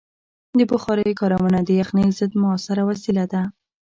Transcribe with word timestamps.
د 0.57 0.59
بخارۍ 0.71 1.13
کارونه 1.21 1.59
د 1.63 1.69
یخنۍ 1.79 2.05
ضد 2.19 2.31
مؤثره 2.43 2.81
وسیله 2.89 3.25
ده. 3.33 3.41